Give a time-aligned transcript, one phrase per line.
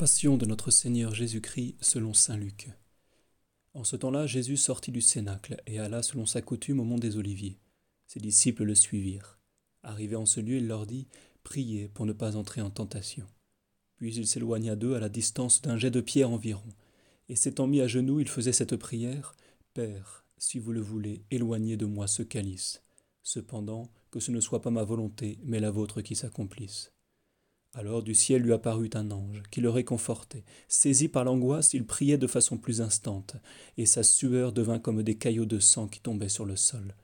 [0.00, 2.70] Passion de notre Seigneur Jésus-Christ selon Saint Luc.
[3.74, 7.18] En ce temps-là, Jésus sortit du cénacle et alla selon sa coutume au mont des
[7.18, 7.58] Oliviers.
[8.06, 9.38] Ses disciples le suivirent.
[9.82, 11.06] Arrivé en ce lieu, il leur dit
[11.42, 13.26] Priez pour ne pas entrer en tentation.
[13.98, 16.72] Puis il s'éloigna d'eux à la distance d'un jet de pierre environ.
[17.28, 19.34] Et s'étant mis à genoux, il faisait cette prière
[19.74, 22.82] Père, si vous le voulez, éloignez de moi ce calice.
[23.22, 26.90] Cependant, que ce ne soit pas ma volonté, mais la vôtre qui s'accomplisse.
[27.72, 30.44] Alors du ciel lui apparut un ange, qui le réconfortait.
[30.66, 33.36] Saisi par l'angoisse, il priait de façon plus instante,
[33.76, 36.94] et sa sueur devint comme des caillots de sang qui tombaient sur le sol.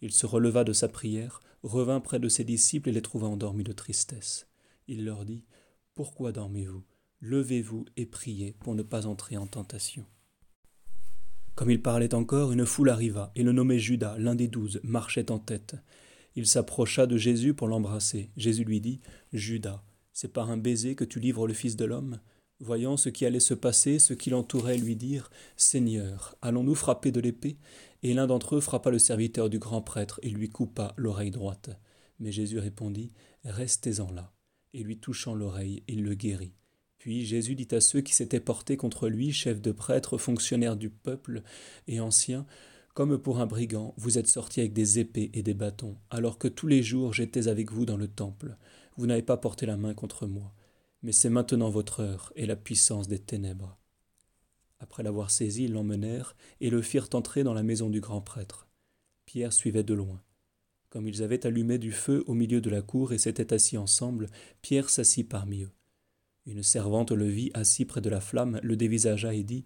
[0.00, 3.64] Il se releva de sa prière, revint près de ses disciples et les trouva endormis
[3.64, 4.48] de tristesse.
[4.88, 5.44] Il leur dit
[5.94, 6.82] Pourquoi dormez-vous?
[7.20, 10.06] Levez-vous et priez pour ne pas entrer en tentation.
[11.54, 15.30] Comme il parlait encore, une foule arriva, et le nommé Judas, l'un des douze, marchait
[15.30, 15.76] en tête.
[16.34, 18.30] Il s'approcha de Jésus pour l'embrasser.
[18.36, 19.00] Jésus lui dit
[19.32, 19.82] Judas,
[20.20, 22.20] c'est par un baiser que tu livres le Fils de l'homme
[22.58, 27.20] Voyant ce qui allait se passer, ceux qui l'entouraient lui dirent Seigneur, allons-nous frapper de
[27.20, 27.56] l'épée?
[28.02, 31.70] Et l'un d'entre eux frappa le serviteur du grand prêtre et lui coupa l'oreille droite.
[32.18, 33.12] Mais Jésus répondit
[33.44, 34.34] Restez-en là.
[34.74, 36.52] Et lui touchant l'oreille, il le guérit.
[36.98, 40.90] Puis Jésus dit à ceux qui s'étaient portés contre lui, chefs de prêtres, fonctionnaires du
[40.90, 41.42] peuple
[41.88, 42.44] et anciens,
[42.92, 46.48] comme pour un brigand, vous êtes sortis avec des épées et des bâtons, alors que
[46.48, 48.58] tous les jours j'étais avec vous dans le temple.
[49.00, 50.52] Vous n'avez pas porté la main contre moi.
[51.02, 53.78] Mais c'est maintenant votre heure et la puissance des ténèbres.
[54.78, 58.68] Après l'avoir saisi, ils l'emmenèrent et le firent entrer dans la maison du grand prêtre.
[59.24, 60.22] Pierre suivait de loin.
[60.90, 64.28] Comme ils avaient allumé du feu au milieu de la cour et s'étaient assis ensemble,
[64.60, 65.72] Pierre s'assit parmi eux.
[66.44, 69.64] Une servante le vit assis près de la flamme, le dévisagea et dit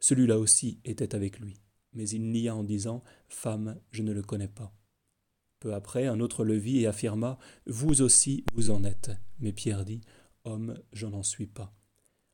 [0.00, 1.60] Celui-là aussi était avec lui.
[1.92, 4.74] Mais il nia en disant Femme, je ne le connais pas.
[5.62, 9.12] Peu après, un autre le vit et affirma Vous aussi, vous en êtes.
[9.38, 10.00] Mais Pierre dit
[10.42, 11.72] Homme, je n'en suis pas.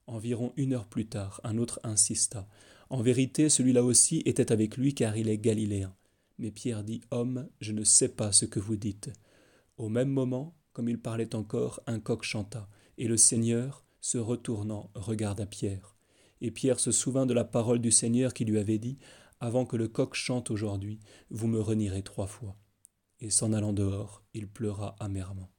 [0.06, 2.48] Environ une heure plus tard, un autre insista.
[2.88, 5.94] En vérité, celui-là aussi était avec lui car il est galiléen.
[6.38, 9.10] Mais Pierre dit Homme, je ne sais pas ce que vous dites.
[9.76, 12.66] Au même moment, comme il parlait encore, un coq chanta,
[12.97, 15.97] et le Seigneur, se retournant, regarda Pierre.
[16.41, 18.97] Et Pierre se souvint de la parole du Seigneur qui lui avait dit
[19.38, 20.98] Avant que le coq chante aujourd'hui,
[21.28, 22.56] vous me renierez trois fois
[23.20, 25.50] et s'en allant dehors, il pleura amèrement.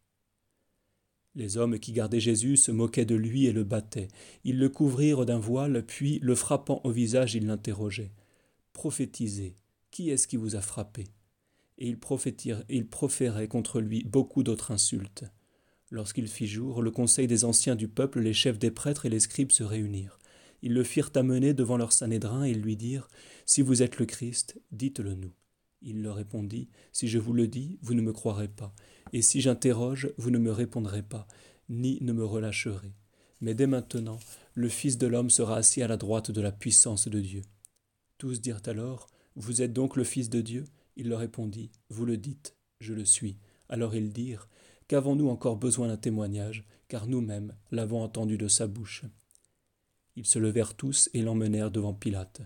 [1.35, 4.07] Les hommes qui gardaient Jésus se moquaient de lui et le battaient.
[4.43, 8.11] Ils le couvrirent d'un voile, puis, le frappant au visage, ils l'interrogeaient.
[8.73, 9.55] Prophétisez,
[9.91, 11.05] qui est-ce qui vous a frappé?
[11.77, 11.99] Et ils,
[12.69, 15.23] ils proféraient contre lui beaucoup d'autres insultes.
[15.91, 19.19] Lorsqu'il fit jour, le conseil des anciens du peuple, les chefs des prêtres et les
[19.19, 20.19] scribes se réunirent.
[20.61, 23.07] Ils le firent amener devant leur sanédrin et lui dirent
[23.45, 25.31] Si vous êtes le Christ, dites-le nous.
[25.81, 28.73] Il leur répondit, Si je vous le dis, vous ne me croirez pas,
[29.13, 31.27] et si j'interroge, vous ne me répondrez pas,
[31.69, 32.93] ni ne me relâcherez.
[33.41, 34.19] Mais dès maintenant,
[34.53, 37.41] le Fils de l'homme sera assis à la droite de la puissance de Dieu.
[38.17, 40.65] Tous dirent alors, Vous êtes donc le Fils de Dieu?
[40.97, 43.37] Il leur répondit, Vous le dites, je le suis.
[43.69, 44.49] Alors ils dirent,
[44.89, 49.05] Qu'avons-nous encore besoin d'un témoignage, car nous-mêmes l'avons entendu de sa bouche.
[50.15, 52.41] Ils se levèrent tous et l'emmenèrent devant Pilate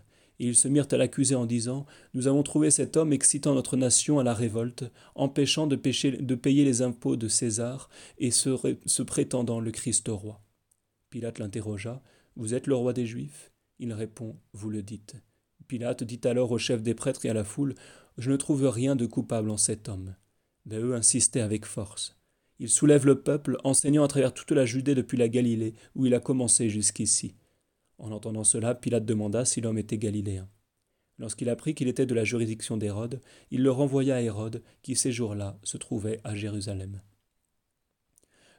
[0.48, 4.20] ils se mirent à l'accuser en disant Nous avons trouvé cet homme excitant notre nation
[4.20, 9.72] à la révolte, empêchant de, payer les impôts de César et se, se prétendant le
[9.72, 10.42] Christ roi.
[11.10, 12.02] Pilate l'interrogea
[12.36, 13.52] Vous êtes le roi des Juifs?
[13.80, 15.16] Il répond Vous le dites.
[15.68, 17.76] Pilate dit alors au chef des prêtres et à la foule
[18.18, 20.16] Je ne trouve rien de coupable en cet homme.
[20.66, 22.18] Mais eux insistaient avec force.
[22.60, 26.14] Il soulève le peuple, enseignant à travers toute la Judée depuis la Galilée, où il
[26.14, 27.36] a commencé jusqu'ici.
[27.98, 30.50] En entendant cela, Pilate demanda si l'homme était galiléen.
[31.20, 33.22] Lorsqu'il apprit qu'il était de la juridiction d'Hérode,
[33.52, 37.02] il le renvoya à Hérode, qui ces jours-là se trouvait à Jérusalem.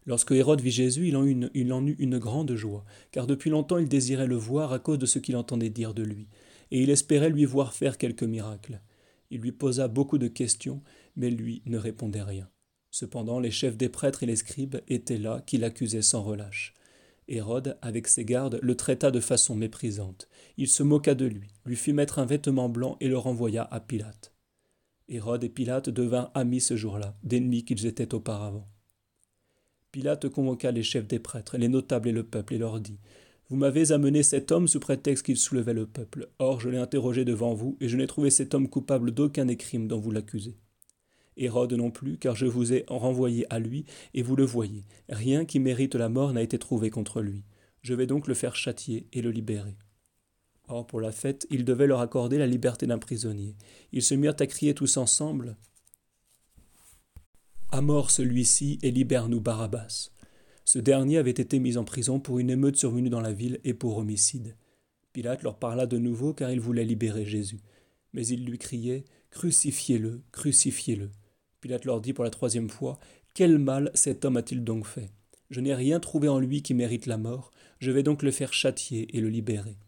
[0.06, 4.27] Lorsque Hérode vit Jésus, il en, eut une, grande joie, car depuis longtemps il désirait
[4.27, 6.28] le voir à cause de ce qu'il entendait dire de lui,
[6.71, 8.81] et il espérait lui voir faire quelques miracles.
[9.31, 10.83] Il lui posa beaucoup de questions,
[11.16, 12.49] mais lui ne répondait rien.
[12.91, 16.75] Cependant, les chefs des prêtres et les scribes étaient là, qui l'accusaient sans relâche.
[17.29, 20.28] Hérode, avec ses gardes, le traita de façon méprisante.
[20.57, 23.81] Il se moqua de lui, lui fit mettre un vêtement blanc et le renvoya à
[23.81, 24.33] Pilate.
[25.09, 28.69] Hérode et Pilate devinrent amis ce jour-là, d'ennemis qu'ils étaient auparavant.
[29.93, 32.98] Pilate convoqua les chefs des prêtres, les notables et le peuple, et leur dit
[33.48, 36.31] Vous m'avez amené cet homme sous prétexte qu'il soulevait le peuple.
[36.39, 39.57] Or, je l'ai interrogé devant vous, et je n'ai trouvé cet homme coupable d'aucun des
[39.57, 40.57] crimes dont vous l'accusez.
[41.36, 43.84] Hérode non plus, car je vous ai renvoyé à lui,
[44.15, 44.84] et vous le voyez.
[45.09, 47.45] Rien qui mérite la mort n'a été trouvé contre lui.
[47.83, 49.77] Je vais donc le faire châtier et le libérer.
[50.69, 53.57] Or, pour la fête, il devait leur accorder la liberté d'un prisonnier.
[53.92, 55.57] Ils se mirent à crier tous ensemble
[57.71, 60.10] À mort celui-ci et libère-nous Barabbas.
[60.65, 63.75] Ce dernier avait été mis en prison pour une émeute survenue dans la ville et
[63.75, 64.57] pour homicide.
[65.13, 67.60] Pilate leur parla de nouveau car il voulait libérer Jésus.
[68.15, 71.10] Mais ils lui criaient Crucifiez-le, crucifiez-le.
[71.65, 72.99] Pilate leur dit pour la troisième fois
[73.33, 75.09] Quel mal cet homme a-t-il donc fait?
[75.49, 78.53] Je n'ai rien trouvé en lui qui mérite la mort, je vais donc le faire
[78.53, 79.78] châtier et le libérer.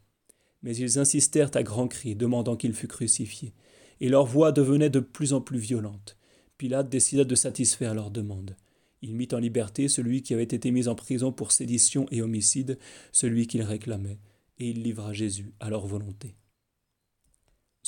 [0.62, 3.52] Mais ils insistèrent à grands cris, demandant qu'il fût crucifié,
[4.00, 6.17] et leur voix devenait de plus en plus violente.
[6.56, 8.56] Pilate décida de satisfaire leur demande.
[9.02, 12.79] Il mit en liberté celui qui avait été mis en prison pour sédition et homicide,
[13.12, 14.17] celui qu'il réclamait,
[14.58, 16.37] et il livra Jésus à leur volonté.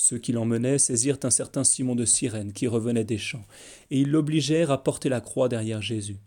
[0.01, 3.43] Ceux qui l'emmenaient saisirent un certain Simon de Cyrène qui revenait des champs,
[3.91, 6.21] et ils l'obligèrent à porter la croix derrière Jésus.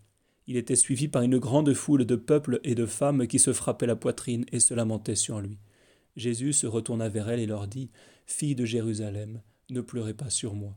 [0.47, 3.87] Il était suivi par une grande foule de peuples et de femmes qui se frappaient
[3.87, 5.57] la poitrine et se lamentaient sur lui.
[6.17, 7.89] Jésus se retourna vers elles et leur dit
[8.27, 9.41] Filles de Jérusalem,
[9.71, 10.77] ne pleurez pas sur moi,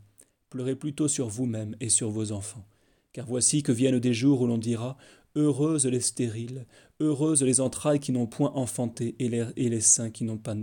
[0.49, 2.65] pleurez plutôt sur vous-même et sur vos enfants.
[3.11, 4.97] Car voici que viennent des jours où l'on dira
[5.35, 6.65] Heureuses les stériles,
[7.01, 10.55] heureuses les entrailles qui n'ont point enfanté et les, et les seins qui n'ont pas,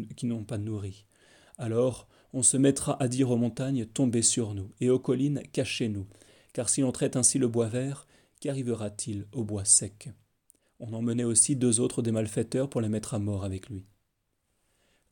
[0.48, 1.04] pas nourri.
[1.58, 6.06] Alors on se mettra à dire aux montagnes Tombez sur nous, et aux collines Cachez-nous.
[6.52, 8.06] Car si l'on traite ainsi le bois vert,
[8.40, 10.10] qu'arrivera-t-il au bois sec?
[10.80, 13.84] On emmenait aussi deux autres des malfaiteurs pour les mettre à mort avec lui.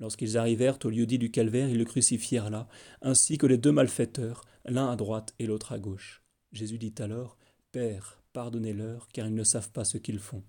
[0.00, 2.68] Lorsqu'ils arrivèrent au lieu dit du calvaire, ils le crucifièrent là,
[3.02, 6.22] ainsi que les deux malfaiteurs, l'un à droite et l'autre à gauche.
[6.52, 7.36] Jésus dit alors
[7.70, 10.42] Père, pardonnez-leur, car ils ne savent pas ce qu'ils font.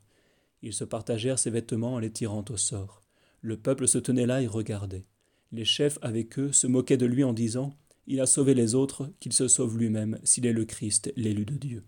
[0.61, 3.01] Ils se partagèrent ses vêtements en les tirant au sort.
[3.41, 5.05] Le peuple se tenait là et regardait.
[5.51, 7.75] Les chefs avec eux se moquaient de lui en disant
[8.07, 11.55] Il a sauvé les autres, qu'il se sauve lui-même, s'il est le Christ, l'élu de
[11.55, 11.83] Dieu.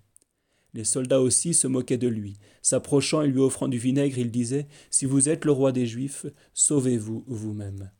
[0.73, 2.37] Les soldats aussi se moquaient de lui.
[2.61, 6.25] S'approchant et lui offrant du vinaigre, ils disaient Si vous êtes le roi des Juifs,
[6.53, 7.91] sauvez-vous vous-même.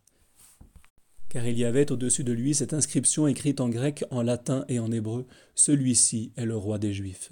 [1.30, 4.80] Car il y avait au-dessus de lui cette inscription écrite en grec, en latin et
[4.80, 7.32] en hébreu Celui-ci est le roi des Juifs.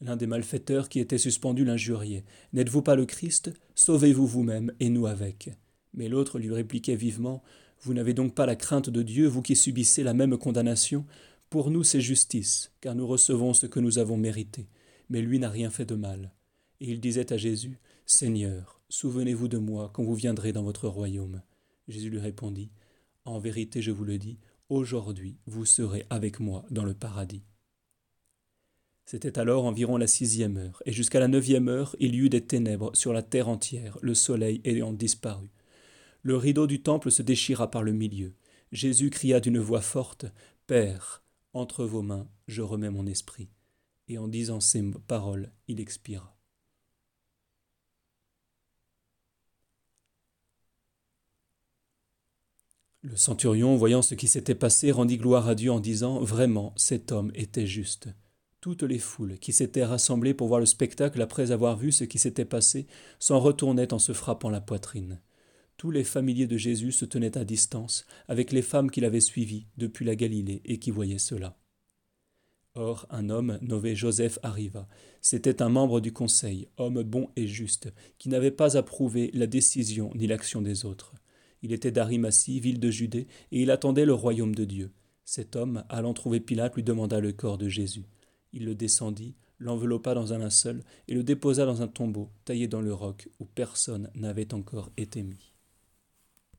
[0.00, 3.52] L'un des malfaiteurs qui était suspendu l'injuriait N'êtes-vous pas le Christ?
[3.74, 5.50] Sauvez-vous vous-même et nous avec.
[5.96, 7.42] Mais l'autre lui répliquait vivement
[7.80, 11.04] Vous n'avez donc pas la crainte de Dieu, vous qui subissez la même condamnation?
[11.50, 14.68] Pour nous c'est justice, car nous recevons ce que nous avons mérité,
[15.08, 16.32] mais lui n'a rien fait de mal.
[16.80, 21.42] Et il disait à Jésus, Seigneur, souvenez-vous de moi quand vous viendrez dans votre royaume.
[21.88, 22.70] Jésus lui répondit,
[23.24, 24.38] En vérité je vous le dis,
[24.68, 27.44] aujourd'hui vous serez avec moi dans le paradis.
[29.04, 32.44] C'était alors environ la sixième heure, et jusqu'à la neuvième heure il y eut des
[32.44, 35.48] ténèbres sur la terre entière, le soleil ayant disparu.
[36.26, 38.34] Le rideau du temple se déchira par le milieu.
[38.72, 40.26] Jésus cria d'une voix forte,
[40.66, 43.48] Père, entre vos mains, je remets mon esprit.
[44.08, 46.36] Et en disant ces paroles, il expira.
[53.02, 57.12] Le centurion, voyant ce qui s'était passé, rendit gloire à Dieu en disant Vraiment, cet
[57.12, 58.08] homme était juste.
[58.60, 62.18] Toutes les foules qui s'étaient rassemblées pour voir le spectacle après avoir vu ce qui
[62.18, 62.88] s'était passé
[63.20, 65.20] s'en retournaient en se frappant la poitrine.
[65.76, 69.66] Tous les familiers de Jésus se tenaient à distance, avec les femmes qui l'avaient suivi
[69.76, 71.58] depuis la Galilée et qui voyaient cela.
[72.74, 74.88] Or, un homme nommé Joseph arriva.
[75.20, 80.12] C'était un membre du conseil, homme bon et juste, qui n'avait pas approuvé la décision
[80.14, 81.14] ni l'action des autres.
[81.62, 84.92] Il était d'Arimatie, ville de Judée, et il attendait le royaume de Dieu.
[85.24, 88.04] Cet homme, allant trouver Pilate, lui demanda le corps de Jésus.
[88.52, 92.82] Il le descendit, l'enveloppa dans un linceul et le déposa dans un tombeau taillé dans
[92.82, 95.55] le roc où personne n'avait encore été mis.